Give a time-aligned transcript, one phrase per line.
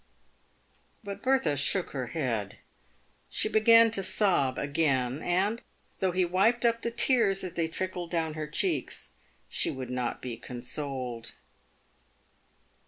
[1.03, 2.57] But Bertha shook her head.
[3.29, 5.61] She began to sob again, and,
[5.99, 9.11] though he wiped up the tears as they trickled down her cheeks,
[9.47, 11.25] she w r ould not be consoled.
[11.25, 11.39] TAVED WITH GOLD.